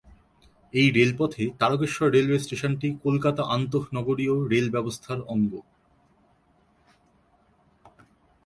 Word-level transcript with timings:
এই 0.73 0.87
রেলপথে 0.91 1.43
তারকেশ্বর 1.59 2.07
রেলওয়ে 2.09 2.39
স্টেশনটি 2.39 2.87
কলকাতা 3.03 3.43
আন্তঃনগরীয় 3.55 4.35
রেল 4.49 4.67
ব্যবস্থার 4.69 5.19
অঙ্গ। 5.27 5.51